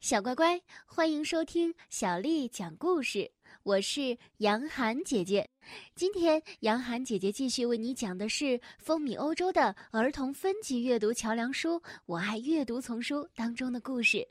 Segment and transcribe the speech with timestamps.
[0.00, 3.30] 小乖乖，欢迎收听小丽讲故事。
[3.62, 5.46] 我是杨涵姐姐，
[5.94, 14.26] 今天杨涵姐姐继续为你讲的是风靡欧洲的儿童分级阅读桥梁书《我爱阅读》丛书当中的故事。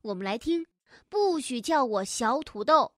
[0.00, 0.64] 我们来听，
[1.10, 2.90] 不许叫我小土豆。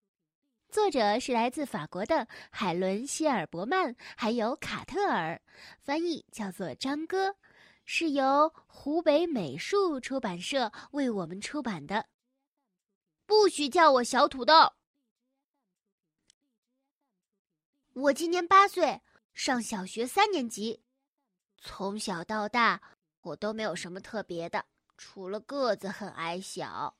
[0.68, 5.42] 作者是来自法国的海伦·希尔伯曼，还有卡特尔，
[5.80, 7.34] 翻译叫做张哥，
[7.84, 12.06] 是由湖北美术出版社为我们出版的。
[13.26, 14.54] 不许叫我小土豆。
[17.94, 19.00] 我今年八岁，
[19.34, 20.82] 上小学三年级。
[21.58, 22.80] 从小到大，
[23.20, 24.64] 我都没有什么特别的，
[24.96, 26.96] 除了个子很矮小。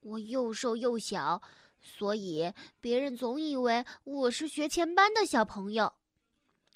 [0.00, 1.42] 我又瘦又小，
[1.80, 5.92] 所以别人总以为我是学前班的小朋友。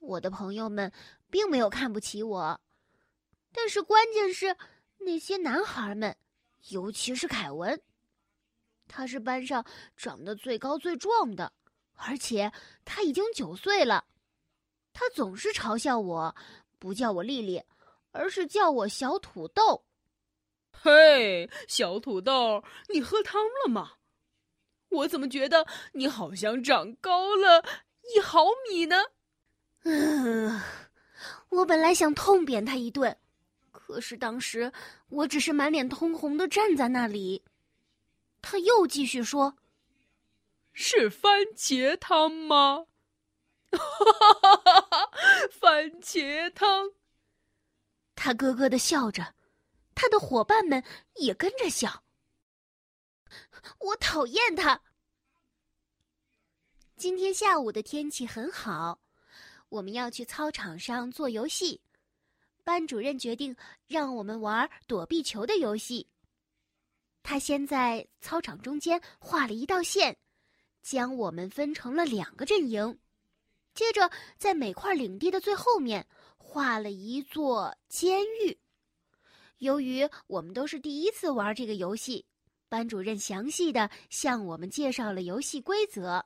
[0.00, 0.92] 我的朋友们
[1.30, 2.61] 并没有看不起我，
[3.56, 4.56] 但是关键是
[4.98, 6.16] 那些男孩们，
[6.70, 7.80] 尤其是凯文。
[8.88, 9.64] 他是班上
[9.96, 11.52] 长得最高最壮的，
[11.94, 12.52] 而且
[12.84, 14.05] 他已经九岁了。
[14.92, 16.36] 他总是嘲笑我，
[16.78, 17.62] 不叫我丽丽，
[18.11, 19.84] 而是叫我小土豆。
[20.72, 23.92] 嘿，小土豆，你喝汤了吗？
[24.91, 27.64] 我怎么觉得你好像长高了
[28.14, 28.96] 一毫米呢？
[29.84, 30.61] 嗯，
[31.48, 33.16] 我本来想痛扁他一顿，
[33.95, 34.73] 可是当时
[35.09, 37.45] 我只是满脸通红的站在那里。
[38.42, 39.56] 他又继续说
[40.75, 42.86] ：“是番茄汤吗？”
[43.70, 45.11] 哈哈哈哈
[45.48, 46.91] 番茄汤。
[48.17, 49.36] 他咯咯的笑着，
[49.95, 50.83] 他的伙伴们
[51.14, 52.03] 也跟着笑。
[53.79, 54.81] 我讨厌他。
[56.97, 58.98] 今天下午的天气很好，
[59.69, 61.81] 我们要去操场上做游戏。
[62.65, 63.55] 班主任决定
[63.87, 66.09] 让我们玩躲避球的游戏。
[67.23, 70.17] 他先在操场中间画了一道线，
[70.83, 72.98] 将我们分成了两个阵营。
[73.75, 78.58] 接着，在每块领地的最后面画了一座监狱。
[79.58, 82.24] 由于我们都是第一次玩这个游戏，
[82.69, 86.24] 班主任详细的向我们介绍了游戏规则。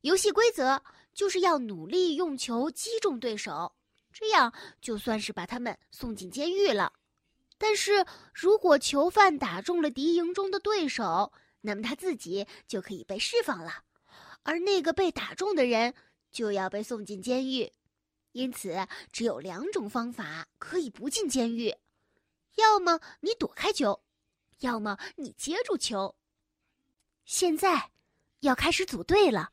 [0.00, 0.82] 游戏规则
[1.12, 3.72] 就是要努力用球击中对手，
[4.12, 6.92] 这样就算是把他们送进监狱了。
[7.56, 13.82] 但是如果囚犯打中了敌营中的对手，那么他自己就可以被释放了，
[14.44, 15.92] 而那个被打中的人
[16.30, 17.72] 就要被送进监狱。
[18.32, 21.74] 因此，只有两种方法可以不进监狱：
[22.54, 24.04] 要么你躲开球，
[24.60, 26.14] 要么你接住球。
[27.24, 27.90] 现在
[28.40, 29.50] 要开始组队了。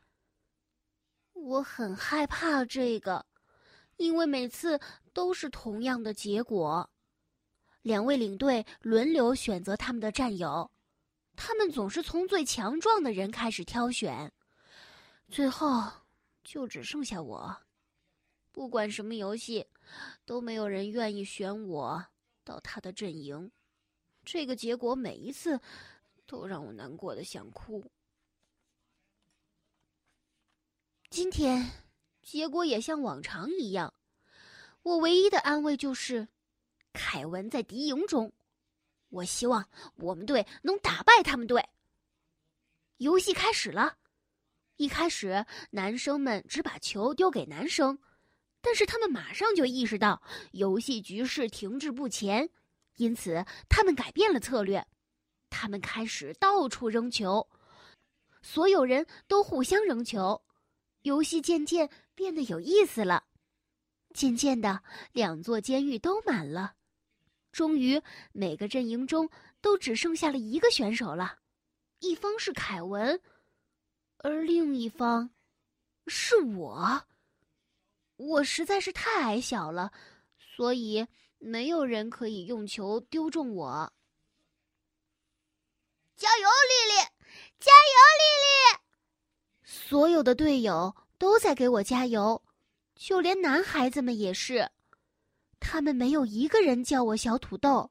[1.34, 3.26] 我很害怕这个，
[3.98, 4.80] 因为每次
[5.14, 6.90] 都是同样的结果。
[7.82, 10.72] 两位领队轮流选择他们的战友，
[11.36, 14.32] 他们总是从最强壮的人开始挑选，
[15.30, 15.92] 最后
[16.44, 17.56] 就只剩下我。
[18.52, 19.68] 不管什么游戏，
[20.26, 22.06] 都没有人愿意选我
[22.44, 23.52] 到他的阵营。
[24.24, 25.60] 这个结果每一次
[26.26, 27.86] 都让我难过的想哭。
[31.12, 31.70] 今天，
[32.26, 33.94] 结果也像往常一样，
[34.82, 36.28] 我唯一的安慰就是。
[36.98, 38.32] 凯文在敌营中，
[39.10, 41.68] 我希望我们队能打败他们队。
[42.98, 43.98] 游戏开始了，
[44.78, 48.00] 一开始男生们只把球丢给男生，
[48.62, 52.50] 但是他们马上就意识到游戏局势停滞不前，
[52.96, 54.88] 因此他们改变了策略，
[55.50, 57.46] 他们开始到处扔球，
[58.42, 60.42] 所有人都互相扔球，
[61.06, 63.26] 游戏渐渐变得有意思了。
[64.16, 66.74] 渐渐的，两座监狱都满了。
[67.52, 68.02] 终于，
[68.32, 69.30] 每个阵营中
[69.62, 71.38] 都只剩下了一个选手了，
[72.00, 73.22] 一方是凯文，
[74.18, 75.30] 而另一方
[76.08, 77.06] 是我。
[78.16, 79.92] 我实在是太矮小了，
[80.40, 81.06] 所以
[81.38, 83.94] 没有人可以用球丢中我。
[86.16, 86.98] 加油，丽丽！
[87.60, 88.80] 加油，丽丽！
[89.64, 90.96] 所有的队友
[91.26, 92.40] 都在给我加油，
[92.94, 94.70] 就连男孩子们也是。
[95.60, 97.90] 他们没有一个人叫我小土豆。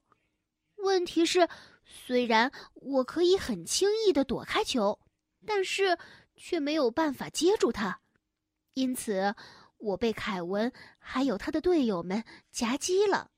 [0.77, 1.49] 问题是，
[1.85, 4.97] 虽然我可以很轻易的躲开球，
[5.45, 5.99] 但是
[6.37, 7.99] 却没有办法接住它，
[8.75, 9.35] 因此
[9.79, 12.23] 我被凯文还有他的队友们
[12.53, 13.33] 夹击了。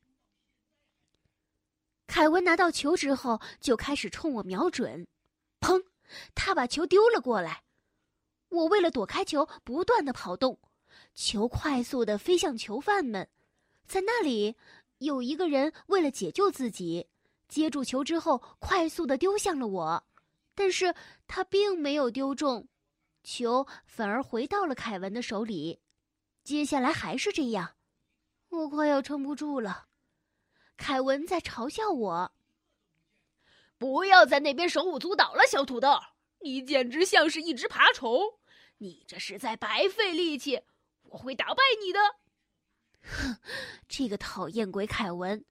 [2.07, 5.07] 凯文拿到球之后，就开始冲我瞄准，
[5.59, 5.83] 砰！
[6.35, 7.63] 他把球丢了过来。
[8.49, 10.59] 我为了躲开球，不断的跑动，
[11.15, 13.29] 球快速的飞向囚犯们。
[13.87, 14.57] 在那里，
[14.99, 17.07] 有一个人为了解救自己，
[17.49, 20.07] 接住球之后，快速的丢向了我，
[20.55, 20.95] 但是
[21.27, 22.67] 他并没有丢中，
[23.23, 25.81] 球反而回到了凯文的手里。
[26.45, 27.75] 接下来还是这样，
[28.49, 29.87] 我快要撑不住了。
[30.77, 32.33] 凯文在嘲笑我
[33.79, 35.99] ：“不要在那边手舞足蹈了，小土豆，
[36.47, 38.39] 你简直像是一只爬虫，
[38.79, 40.63] 你这是在白费力气。
[41.03, 41.99] 我会打败你的。”
[43.03, 43.37] 哼，
[43.89, 45.45] 这个讨厌鬼凯文！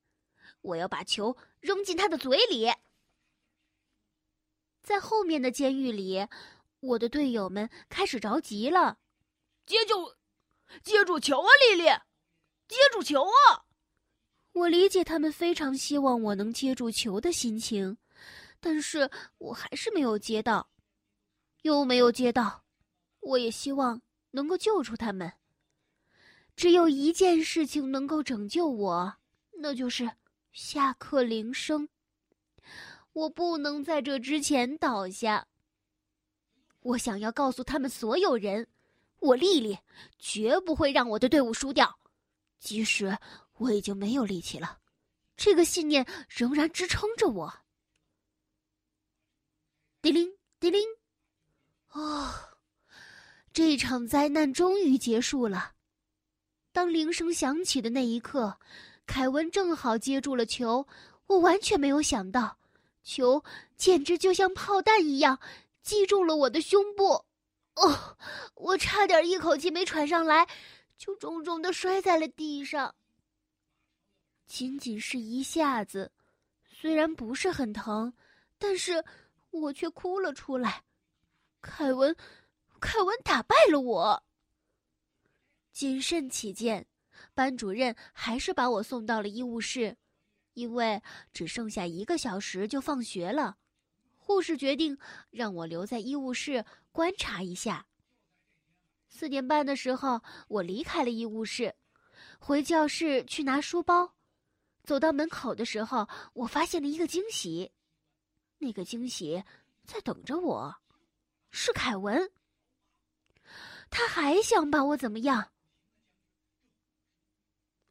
[0.61, 2.71] 我要把球扔进他的嘴里。
[4.81, 6.25] 在后面的监狱里，
[6.79, 8.97] 我的队友们开始着急了。
[9.65, 10.15] 接住，
[10.81, 11.89] 接住球啊，丽丽！
[12.69, 13.65] 接住球啊！
[14.53, 17.97] 我理解他们非常希望我能接住球的心情，
[18.61, 20.69] 但是我还是没有接到，
[21.65, 22.63] 又没有接到。
[23.21, 25.33] 我也希望能够救出他们。
[26.55, 29.17] 只有一件事情能够拯救我，
[29.51, 30.09] 那就是。
[30.51, 31.89] 下课铃声，
[33.11, 35.45] 我不能在这之前倒下。
[36.79, 38.65] 我想要告诉他们所有人，
[39.19, 39.77] 我丽丽
[40.17, 41.99] 绝不会让我的队伍输掉，
[42.57, 43.17] 即使
[43.57, 44.79] 我已经没有力气了，
[45.35, 47.53] 这个信念仍然支撑着我。
[50.01, 50.81] 叮铃叮铃，
[51.95, 52.29] 哦，
[53.53, 55.71] 这场灾难终于结束了。
[56.73, 58.57] 当铃声响起的那一刻。
[59.07, 60.87] 凯文正好接住了球，
[61.27, 62.57] 我完全没有想到，
[63.03, 63.43] 球
[63.77, 65.39] 简直就像炮弹一样
[65.83, 67.23] 击中了我的胸部。
[67.75, 68.17] 哦，
[68.55, 70.47] 我差点一口气没喘上来，
[70.97, 72.95] 就重重的摔在了地上。
[74.47, 76.11] 仅仅是一下子，
[76.67, 78.11] 虽然不是很疼，
[78.57, 79.05] 但是
[79.51, 80.83] 我却哭了出来。
[81.65, 82.15] 凯文，
[82.79, 84.23] 凯文打败了我。
[85.71, 86.85] 谨慎起见。
[87.33, 89.97] 班主任还是把我送到了医务室，
[90.53, 91.01] 因为
[91.33, 93.57] 只剩下一个小时就放学了。
[94.15, 94.97] 护士决定
[95.31, 97.87] 让我留在医务室观察一下。
[99.09, 101.75] 四点半的时候，我离开了医务室，
[102.37, 104.13] 回教室去拿书包。
[104.83, 107.71] 走到门口的时候，我发现了一个惊喜。
[108.59, 109.43] 那个惊喜
[109.83, 110.75] 在等着我，
[111.57, 112.29] 是凯文。
[113.89, 115.53] 他还想把我怎么样？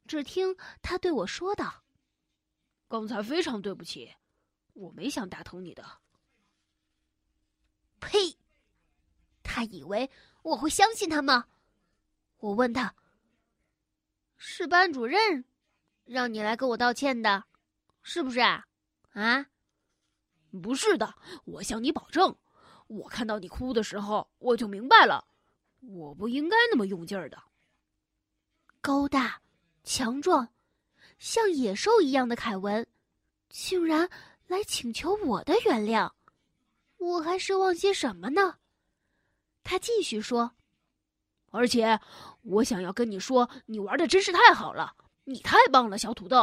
[0.05, 1.83] 只听他对我说道
[2.87, 4.15] ：“刚才非常对不起，
[4.73, 5.83] 我没想打疼你的。”
[7.99, 8.37] 呸！
[9.41, 10.11] 他以为
[10.43, 11.47] 我会相信他吗？
[12.37, 12.93] 我问他
[14.37, 15.43] ：“是班主任
[16.03, 17.45] 让你来跟我道歉的，
[18.03, 18.67] 是不是啊？”
[19.13, 19.47] 啊，
[20.61, 21.15] 不是的，
[21.45, 22.37] 我向你保证，
[22.87, 25.25] 我看到你哭的时候，我就明白了，
[25.81, 27.41] 我不应该那么用劲儿的。
[28.81, 29.41] 高大。
[29.87, 30.49] 强壮，
[31.19, 32.87] 像野兽一样的凯文，
[33.49, 34.09] 竟然
[34.47, 36.11] 来请求我的原谅，
[36.97, 38.57] 我还奢望些什么呢？
[39.63, 40.55] 他继续说
[41.53, 41.99] ：“而且，
[42.41, 44.95] 我想要跟你说，你玩的真是太好了，
[45.25, 46.37] 你太棒了，小土豆。”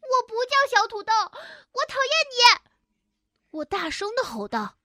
[0.00, 2.70] 我不叫小土豆，我讨厌你！
[3.50, 4.78] 我大声的吼道。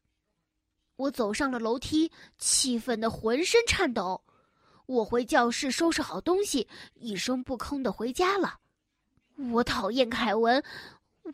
[0.95, 4.23] 我走上了楼梯，气愤的浑身颤抖。
[4.85, 8.59] 我回教室收拾好东西，一声不吭的回家了。
[9.51, 10.63] 我讨厌凯文，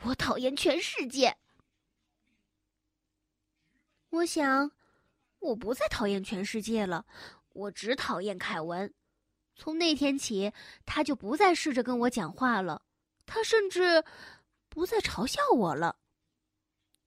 [0.03, 1.37] 我讨厌全世界。
[4.09, 4.71] 我想，
[5.39, 7.05] 我不再讨厌全世界了，
[7.53, 8.91] 我只讨厌凯文。
[9.55, 10.51] 从那天起，
[10.85, 12.81] 他就不再试着跟我讲话了，
[13.25, 14.03] 他甚至
[14.69, 15.97] 不再嘲笑我了。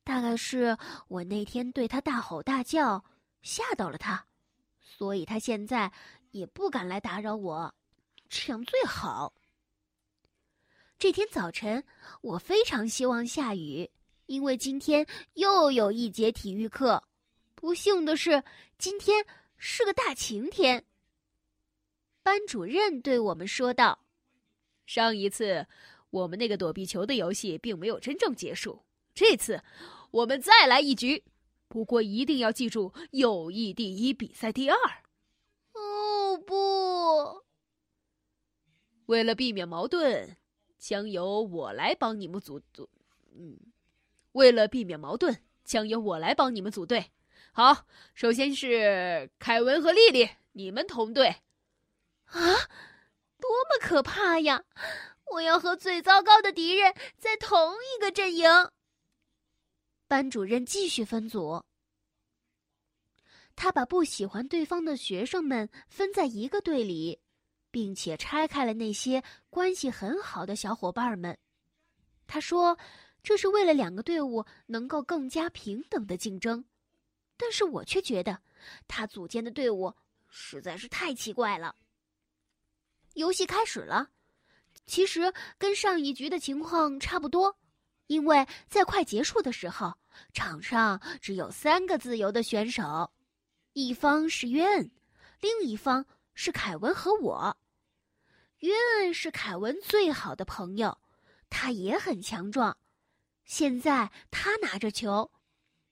[0.04, 3.04] 大概是我那天对他大吼大叫，
[3.42, 4.24] 吓到了他，
[4.80, 5.90] 所以他现在。
[6.34, 7.72] 也不敢来打扰我，
[8.28, 9.32] 这样最好。
[10.98, 11.84] 这天早晨，
[12.22, 13.88] 我非常希望下雨，
[14.26, 17.00] 因为今天又有一节体育课。
[17.54, 18.42] 不幸的是，
[18.78, 19.24] 今天
[19.58, 20.84] 是个大晴天。
[22.24, 23.96] 班主任对我们说道
[24.86, 25.64] ：“上一次
[26.10, 28.83] 我们那个躲避球的游戏并没有真正结束，
[29.14, 29.62] 这次
[30.10, 31.24] 我们再来一局。
[31.68, 34.76] 不过一定要记住，友谊第一，比赛第二。”
[35.74, 37.44] 哦不，
[39.06, 40.36] 为了避免矛盾，
[40.78, 42.88] 将由我来帮你们组组。
[43.36, 43.58] 嗯，
[44.32, 47.10] 为了避免矛盾，将由我来帮你们组队。
[47.52, 51.28] 好，首先是凯文和丽丽，你们同队。
[52.26, 52.40] 啊，
[53.40, 54.64] 多么可怕呀！
[55.32, 58.48] 我要和最糟糕的敌人在同一个阵营。
[60.06, 61.62] 班主任继续分组。
[63.56, 67.20] 他把不喜欢对方的学生们分在一个队里，
[67.70, 71.36] 并且拆开了那些关系很好的小伙伴们。
[72.26, 72.76] 他说
[73.22, 76.64] ：“这是为了两个队伍能够更加平等的竞争。
[77.36, 78.40] 但是我却觉得，
[78.88, 79.92] 他组建的队伍
[80.28, 81.74] 实在是太奇怪了。
[83.14, 84.10] 游戏开始了，
[84.86, 87.56] 其实跟上一局的情况差不多，
[88.06, 89.94] 因为在快结束的时候，
[90.32, 93.12] 场上只有三个自由的选手，
[93.72, 94.90] 一方是约恩，
[95.40, 97.56] 另一方是凯文和我。
[98.58, 100.98] 约恩是凯文最好的朋友，
[101.50, 102.76] 他也很强壮。
[103.44, 105.30] 现在他拿着球。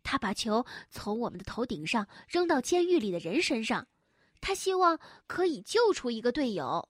[0.04, 3.86] 他把球从我们的头顶上扔到监狱里的人身上，
[4.40, 6.88] 他希望可以救出一个队友。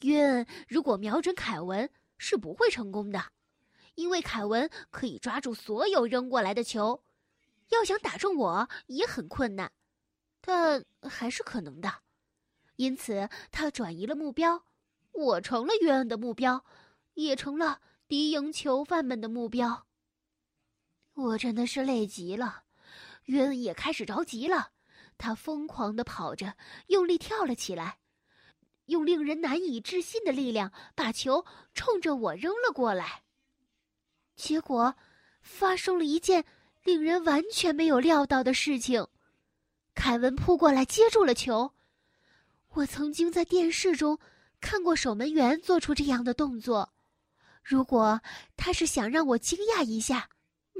[0.00, 3.22] 约恩如果瞄准凯文是不会成功的，
[3.98, 7.02] 因为凯文可以抓住所有扔过来的球，
[7.70, 9.72] 要想打中我也很困难，
[10.40, 11.92] 但还是可能的。
[12.76, 14.64] 因此，他转移了目标，
[15.10, 16.64] 我成了约恩的目标，
[17.14, 19.88] 也成了敌营囚犯们的目标。
[21.14, 22.62] 我真的是累极了，
[23.24, 24.70] 约恩也开始着急了。
[25.18, 27.98] 他疯狂的跑着，用力跳了起来，
[28.84, 33.24] 用令人难以置信的力量把球冲着我扔了过来。
[34.38, 34.94] 结果，
[35.42, 36.44] 发生了一件
[36.84, 39.04] 令人完全没有料到的事情：
[39.94, 41.74] 凯文扑过来接住了球。
[42.68, 44.18] 我曾经在电视中
[44.60, 46.94] 看过守门员做出这样的动作。
[47.64, 48.20] 如果
[48.56, 50.30] 他是想让我惊讶一下。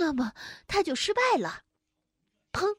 [0.00, 0.32] 那么
[0.68, 1.64] 他就失败了。
[2.52, 2.76] 砰！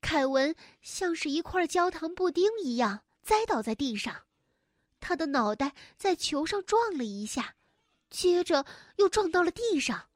[0.00, 4.22] 凯文像是一块焦糖布丁一样栽倒在地上，
[4.98, 7.54] 他的脑袋在球上撞了一下，
[8.10, 8.64] 接着
[8.96, 10.08] 又撞到了地上。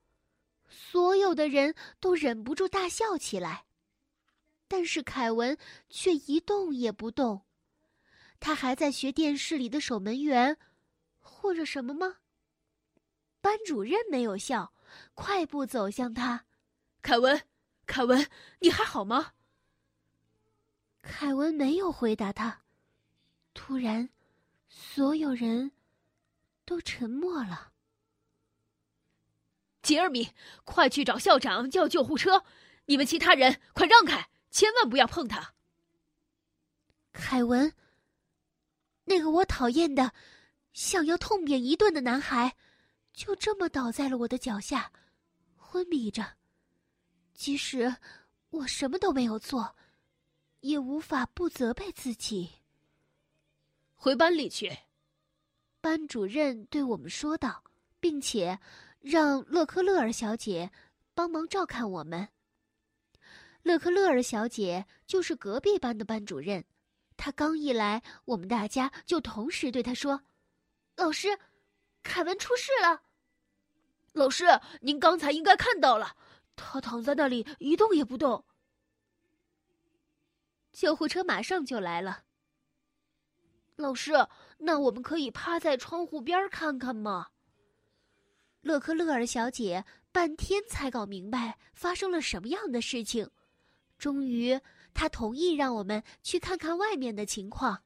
[0.68, 3.66] 所有的人都忍不住大笑起来，
[4.68, 5.56] 但是凯文
[5.88, 7.42] 却一动也不动。
[8.40, 10.58] 他还在学电视里的守门员，
[11.18, 12.16] 或者什么吗？
[13.40, 14.72] 班主任没有笑。
[15.14, 16.44] 快步走向他，
[17.00, 17.42] 凯文，
[17.87, 19.32] 凯文，你还好吗？
[21.00, 22.61] 凯文没有回答他。
[23.54, 24.11] 突然，
[24.68, 25.72] 所有人
[26.66, 27.71] 都沉默了。
[29.82, 30.30] 杰尔米，
[30.64, 32.44] 快去找校长叫救护车！
[32.86, 35.54] 你们其他人快让开，千万不要碰他。
[37.12, 37.72] 凯文，
[39.04, 40.12] 那个我讨厌的、
[40.72, 42.56] 想要痛扁一顿的男孩。
[43.12, 44.90] 就这么倒在了我的脚下，
[45.54, 46.38] 昏迷着。
[47.34, 47.94] 即使
[48.48, 49.76] 我什么都没有做，
[50.60, 52.50] 也无法不责备自己。
[53.94, 54.78] 回班里去，
[55.80, 57.62] 班主任对我们说道，
[58.00, 58.58] 并且
[59.02, 60.71] 让勒克勒尔小姐
[61.14, 62.28] 帮忙照看我们。
[63.62, 66.64] 勒克勒尔小姐就是隔壁班的班主任，
[67.16, 70.23] 她刚一来，我们大家就同时对她说
[70.97, 71.38] ：“老师。”
[72.04, 73.02] 凯文出事了，
[74.12, 74.44] 老师，
[74.80, 76.16] 您刚才应该看到了，
[76.56, 78.44] 他躺在那里一动也不动。
[80.73, 82.25] 救护车马上就来了。
[83.76, 84.26] 老师，
[84.59, 87.28] 那我们可以趴在窗户边看看吗？
[88.62, 93.28] 勒克勒尔小姐半天才搞明白发生了什么样的事情，
[93.99, 94.59] 终于
[94.95, 97.83] 她同意让我们去看看外面的情况。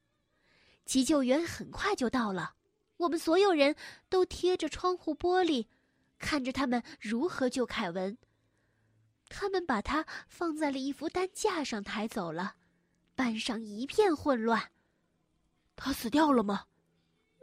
[0.85, 2.55] 急救员很快就到了。
[2.99, 3.75] 我们所有人
[4.09, 5.67] 都贴着窗户玻璃，
[6.19, 8.17] 看着他们如何救凯文。
[9.29, 12.57] 他们把他放在了一副担架上抬走了，
[13.15, 14.71] 班上一片混乱。
[15.75, 16.67] 他死掉了吗？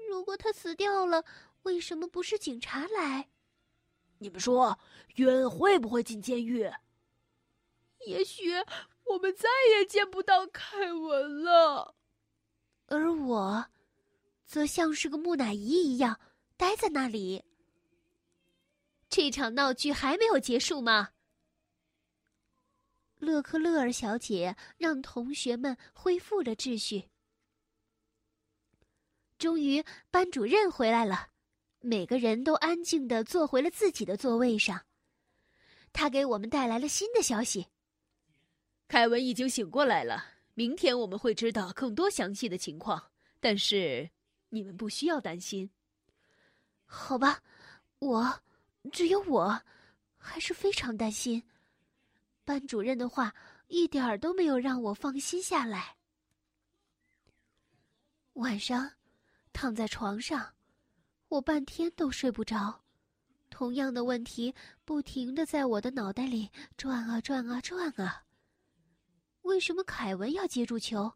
[0.10, 1.24] 如果他死掉了，
[1.64, 3.30] 为什么不是警察来？
[4.20, 4.80] 你们说，
[5.16, 6.72] 约恩会不会进监狱？
[8.06, 8.52] 也许
[9.06, 11.96] 我们再也见不到凯文了。
[12.88, 13.66] 而我。
[14.46, 16.20] 则像是个木乃伊一样
[16.58, 17.44] 待在那里。
[19.10, 21.10] 这场闹剧还没有结束吗？
[23.18, 27.10] 勒克勒尔小姐让同学们恢复了秩序。
[29.40, 31.32] 终于，班主任回来了，
[31.86, 34.86] 每个人都安静的坐回了自己的座位上。
[35.92, 37.68] 他给我们带来了新的消息：
[38.88, 40.26] 凯文已经醒过来了。
[40.54, 44.10] 明天我们会知道更多详细的情况，但是。
[44.50, 45.68] 你们不需要担心，
[46.86, 47.42] 好吧？
[47.98, 48.40] 我
[48.92, 49.60] 只有我，
[50.16, 51.42] 还是非常担心。
[52.46, 53.34] 班主任的话
[53.66, 55.98] 一点儿都没有让我放心下来。
[58.34, 58.92] 晚上，
[59.54, 60.54] 躺在床上，
[61.34, 62.80] 我半天都睡不着，
[63.50, 64.54] 同样的问题
[64.86, 66.48] 不停的在我的脑袋里
[66.78, 68.24] 转啊转啊转啊。
[69.42, 71.12] 为什么凯文要接住球？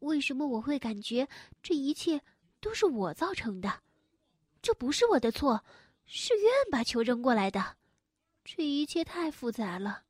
[0.00, 1.28] 为什么我会感觉
[1.62, 2.20] 这一切？
[2.58, 3.80] 都是我造成的，
[4.60, 5.64] 这不是我的错，
[6.04, 7.76] 是愿把球扔过来的。
[8.44, 10.02] 这一切太复杂了，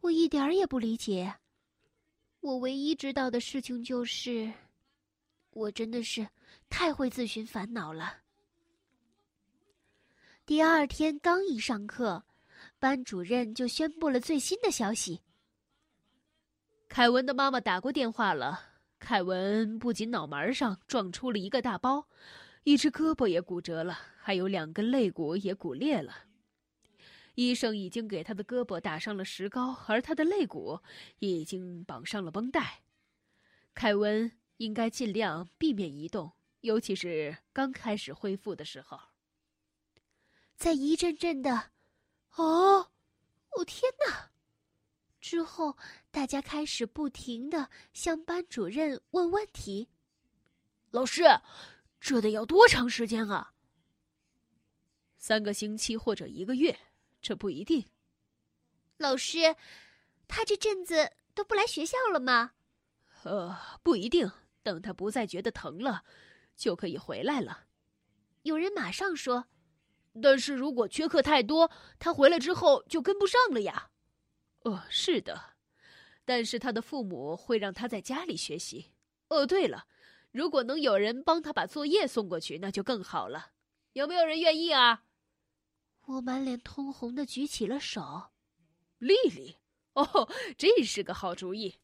[0.00, 1.34] 我一点儿也不理解。
[2.40, 4.50] 我唯一知道的事情就是，
[5.50, 6.26] 我真的是
[6.70, 8.21] 太会自寻烦恼了。
[10.52, 12.22] 第二天刚一上课，
[12.78, 15.22] 班主任就宣布了最新的消息：
[16.90, 18.60] 凯文的妈妈打过电话了。
[18.98, 22.06] 凯文不仅脑门上撞出了一个大包，
[22.64, 26.12] 一只胳膊也骨折了，还有两根肋骨也骨裂了。
[27.34, 30.78] 医生已经给他的胳膊打上了石膏，而他的肋骨
[31.20, 32.82] 已经绑上了绷带。
[33.72, 36.30] 凯文应该尽量避免移动，
[36.60, 39.00] 尤其是刚开始恢复的时候。
[40.62, 41.72] 在一阵阵的
[42.38, 42.92] “哦，
[43.50, 44.30] 哦天哪！”
[45.20, 45.76] 之后，
[46.12, 49.88] 大家开始不停的向班主任问问题。
[50.92, 51.24] 老师，
[51.98, 53.54] 这得要多长时间啊？
[55.18, 56.78] 三个星期或者一个月，
[57.20, 57.84] 这不一定。
[58.98, 59.56] 老师，
[60.28, 62.52] 他这阵子都不来学校了吗？
[63.24, 64.30] 呃，不一定。
[64.62, 66.04] 等他不再觉得疼了，
[66.54, 67.66] 就可以回来了。
[68.42, 69.48] 有人马上说。
[70.20, 73.90] 但是如果缺课太多，他回来之后就跟不上了呀。
[74.64, 75.54] 哦，是的，
[76.24, 78.92] 但是他的父母会让他在家里学习。
[79.28, 79.86] 哦，对了，
[80.30, 83.52] 如果能有人帮他把作业送过去，那就更好了。
[83.94, 85.04] 有没有人愿意啊？
[86.06, 88.32] 我满脸通红的举起了手。
[88.98, 89.56] 丽丽，
[89.94, 90.28] 哦，
[90.58, 91.76] 这是个好主意。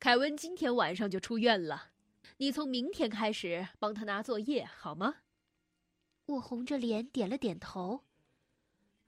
[0.00, 1.90] 凯文今天晚上就出院了，
[2.38, 5.16] 你从明天开始帮他拿作业好吗？
[6.28, 8.04] 我红着脸点了点头。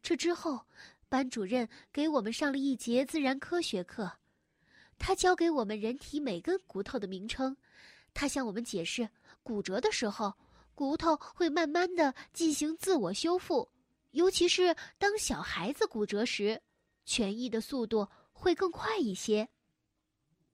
[0.03, 0.67] 这之后，
[1.09, 4.11] 班主任给我们上了一节自然科学课，
[4.99, 7.55] 他教给我们人体每根骨头的名称。
[8.15, 9.09] 他向我们解释，
[9.43, 10.33] 骨折的时候，
[10.75, 13.71] 骨头会慢慢的进行自我修复，
[14.13, 16.61] 尤其是当小孩子骨折时，
[17.07, 19.47] 痊愈的速度会更快一些。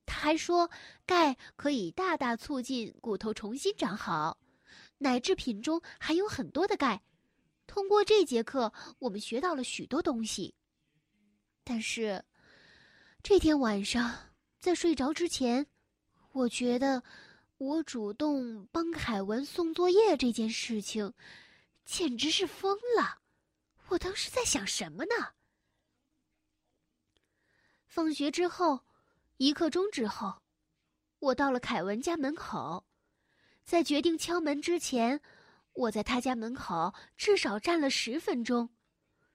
[0.05, 0.69] 他还说，
[1.07, 4.37] 钙可以大大促进骨头重新长好。
[4.99, 7.03] 奶制品中含有很多的钙，
[7.67, 10.55] 通过这节课，我们学到了许多东西。
[11.63, 12.25] 但是，
[13.23, 15.67] 这天晚上在睡着之前，
[16.33, 17.03] 我觉得
[17.59, 21.13] 我主动帮凯文送作业这件事情，
[21.85, 23.21] 简直是疯了。
[23.89, 25.35] 我当时在想什么呢？
[27.87, 28.85] 放学之后，
[29.37, 30.43] 一刻钟之后，
[31.19, 32.87] 我到了凯文家门口。
[33.67, 35.21] 在决定敲门之前，
[35.73, 38.71] 我在他家门口至少站了十分钟。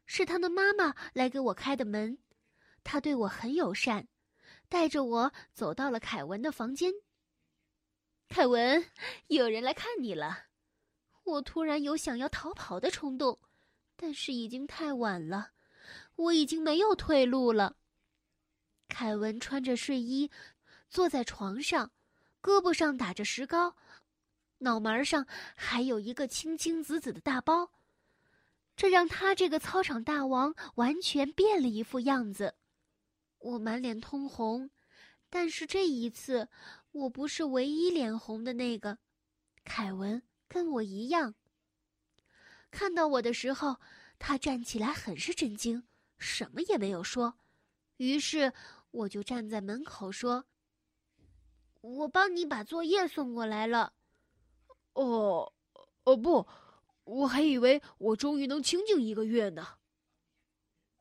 [0.06, 2.18] 是他的妈妈来给我开的门，
[2.82, 4.08] 他对我很友善，
[4.70, 6.94] 带着我走到了凯文的房间。
[8.30, 8.90] 凯文，
[9.28, 10.46] 有人来看你了。
[11.24, 13.38] 我突然有想要逃跑的冲动，
[13.98, 15.52] 但是已经太晚了，
[16.16, 17.76] 我已经没有退路了。
[18.88, 20.32] 凯文穿着睡衣，
[20.90, 21.92] 坐在床上，
[22.42, 23.76] 胳膊上打着石膏。
[24.62, 27.72] 脑门上还有一个青青紫紫的大包，
[28.76, 32.56] 这让他这个操场大王完全变了一副样子。
[33.40, 34.70] 我满脸通红，
[35.30, 36.48] 但是这一次
[36.92, 39.00] 我不是唯一脸红的那个。
[39.64, 41.34] 凯文跟我一样。
[42.70, 43.78] 看到我的时候，
[44.20, 45.84] 他站起来很是震惊，
[46.18, 47.38] 什么也没有说。
[47.98, 48.54] 于是
[48.92, 50.46] 我就站在门口说
[51.82, 53.94] ：“我帮你把作业送过来了。”
[54.94, 55.54] 哦，
[56.04, 56.48] 哦不，
[57.04, 59.78] 我还以为我终于能清静一个月呢。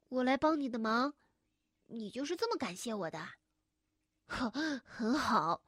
[0.09, 1.15] 我来帮你的忙，
[1.87, 3.19] 你就是这么感谢我的？
[4.27, 4.51] 呵，
[4.85, 5.63] 很好。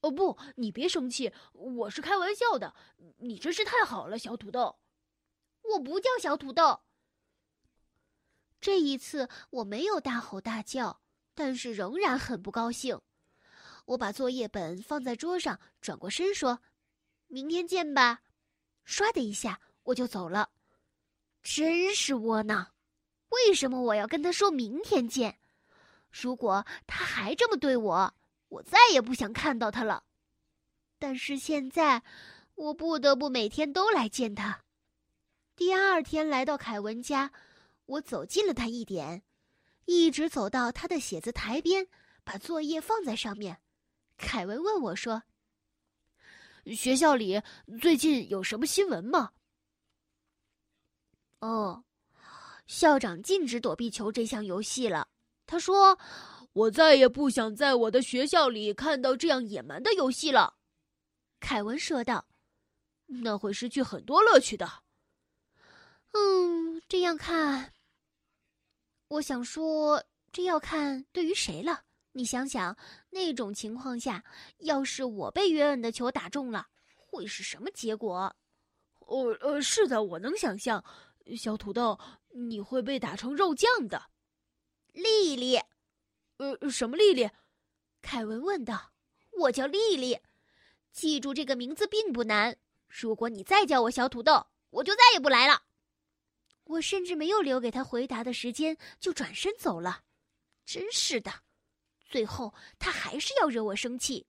[0.00, 2.74] 哦不，你别生气，我是开玩笑的。
[3.18, 4.80] 你真是太好了，小土豆。
[5.62, 6.80] 我不叫小土豆。
[8.60, 11.00] 这一次我没有大吼大叫，
[11.34, 13.00] 但是仍然很不高兴。
[13.86, 16.60] 我把作业本放在桌上，转过身说。
[17.32, 18.20] 明天见吧，
[18.86, 20.50] 唰的一下我就走了，
[21.42, 22.74] 真是窝囊！
[23.30, 25.38] 为什么我要跟他说明天见？
[26.10, 28.14] 如果他还这么对我，
[28.48, 30.04] 我再也不想看到他了。
[30.98, 32.02] 但是现在，
[32.54, 34.62] 我不得不每天都来见他。
[35.56, 37.32] 第二天来到凯文家，
[37.86, 39.22] 我走近了他一点，
[39.86, 41.88] 一直走到他的写字台边，
[42.24, 43.58] 把作业放在上面。
[44.18, 45.22] 凯文问我说。
[46.66, 47.40] 学校里
[47.80, 49.32] 最近有什么新闻吗？
[51.40, 51.84] 哦，
[52.66, 55.08] 校长禁止躲避球这项游戏了。
[55.44, 55.98] 他说
[56.54, 60.54] ：“我再也不想在我的学校里看到这样野蛮的游戏了。”
[61.40, 62.24] 凯文说道
[63.06, 64.84] ：“那会失去很多乐趣的。”
[66.14, 67.72] 嗯，这样看，
[69.08, 71.84] 我想说，这要看对于谁了。
[72.12, 72.76] 你想想，
[73.10, 74.22] 那种情况下，
[74.58, 78.36] 要是我被约恩的球打中了，会是什么结果？
[79.00, 80.84] 呃，呃，是的，我能想象，
[81.36, 81.98] 小土豆，
[82.30, 84.10] 你会被打成肉酱的。
[84.92, 85.58] 丽丽，
[86.36, 87.30] 呃，什么丽丽？
[88.00, 88.92] 凯文问道。
[89.32, 90.18] 我叫丽丽，
[90.92, 92.54] 记住这个名字并不难。
[92.86, 95.62] 如果你再叫我小土豆，我就再也不来了。
[96.64, 100.02] 我甚至没有留给他回答的时间，就转身走了。
[100.66, 101.32] 真是的。
[102.12, 104.26] 最后，他还是要惹我生气。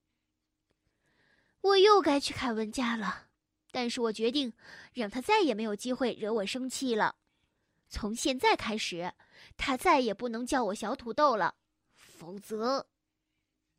[1.60, 3.28] 我又该去凯文家了，
[3.72, 4.54] 但是我决定
[4.94, 7.18] 让他再也没有机会惹我生气了。
[7.90, 9.14] 从现在开始，
[9.58, 11.56] 他再也不能叫我小土豆了，
[11.94, 12.88] 否则……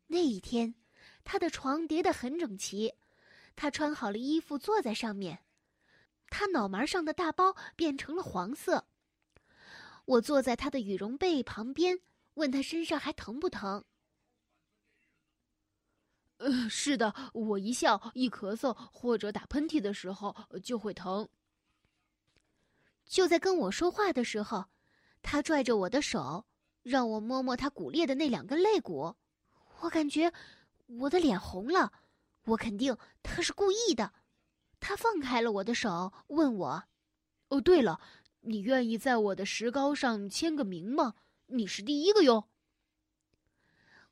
[0.05, 0.75] 那一天，
[1.23, 2.93] 他的床叠得很整齐，
[3.55, 5.39] 他穿好了衣服坐在上面，
[6.29, 8.85] 他脑门上的大包变成了黄色。
[10.05, 11.99] 我坐在他的羽绒被旁边，
[12.35, 13.83] 问他身上还疼不疼。
[16.37, 21.27] 呃，是的，我一笑、一咳嗽或者打喷嚏的时候就会疼。
[23.05, 24.65] 就在跟我说话的时候，
[25.21, 26.45] 他拽着我的手，
[26.83, 29.15] 让我摸摸他骨裂的那两根肋骨。
[29.81, 30.31] 我感觉
[30.87, 31.93] 我的脸红了，
[32.45, 34.11] 我肯定他是故意的。
[34.79, 36.83] 他放开了我的手，问我
[37.49, 37.99] ：“哦，对了，
[38.41, 41.15] 你愿意在我的石膏上签个名吗？
[41.47, 42.49] 你是第一个哟。”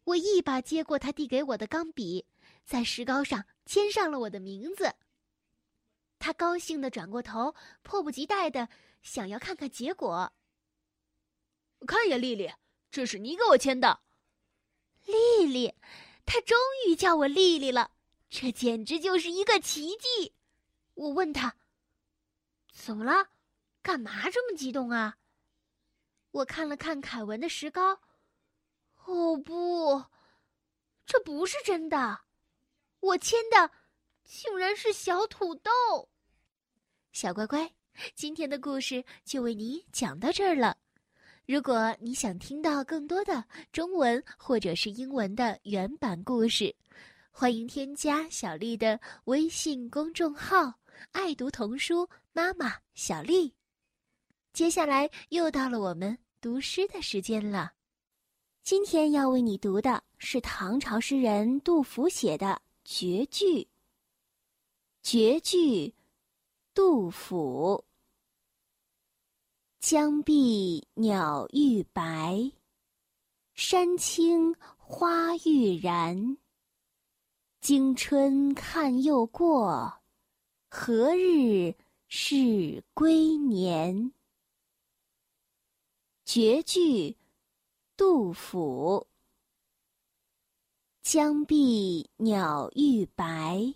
[0.06, 2.26] 我一把接过他递给我的钢笔，
[2.66, 4.94] 在石膏上签上了我的名字。
[6.20, 8.68] 他高兴地转过头，迫不及待的
[9.02, 10.34] 想要看看结果。
[11.86, 12.52] 看呀，丽丽，
[12.90, 14.00] 这是你给我签的。
[15.06, 15.74] 丽丽，
[16.26, 17.92] 他终于叫我丽丽了，
[18.30, 20.34] 这简直就是一个奇迹。
[20.94, 21.56] 我问他
[22.72, 23.30] ：“怎么了？
[23.82, 25.18] 干嘛这么激动啊？”
[26.32, 28.00] 我看了看凯文的石膏。
[29.06, 30.04] 哦不，
[31.06, 32.22] 这不是真的！
[33.00, 33.70] 我签的
[34.24, 35.72] 竟然是小土豆。
[37.12, 37.74] 小乖乖，
[38.16, 40.78] 今天的故事就为你讲到这儿了。
[41.46, 46.74] 如果你想听到更多的中文或者是英文的原版故事，
[47.30, 50.74] 欢迎添加小丽的微信公众号
[51.12, 53.54] “爱读童书妈妈小丽”。
[54.54, 57.74] 接下来又到了我们读诗的时间了。
[58.64, 63.68] 今天要为你读的是唐朝诗人杜甫写的绝句。
[65.02, 65.94] 绝句，
[66.74, 67.84] 杜甫。
[69.82, 72.54] 江碧鸟欲白，
[73.54, 76.38] 山青花欲燃。
[77.60, 79.94] 惊春看又过，
[80.70, 81.76] 何日
[82.08, 84.14] 是归年？
[86.24, 87.18] 绝句。
[87.96, 89.06] 杜甫：
[91.04, 93.72] 江碧鸟欲白，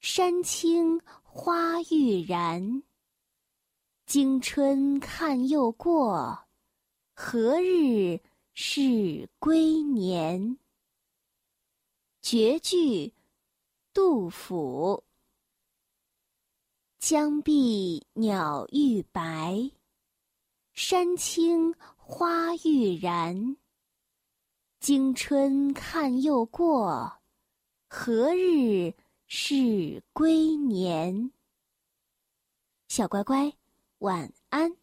[0.00, 2.82] 山青花欲燃。
[4.04, 6.46] 惊春看又过，
[7.14, 8.20] 何日
[8.52, 10.58] 是归年？
[12.20, 13.14] 绝句，
[13.94, 15.02] 杜甫。
[16.98, 19.70] 江碧鸟欲白，
[20.74, 21.74] 山青。
[22.08, 23.56] 花欲燃，
[24.78, 27.18] 惊春看又过，
[27.88, 28.94] 何日
[29.26, 31.32] 是归年？
[32.86, 33.52] 小乖乖，
[33.98, 34.76] 晚安。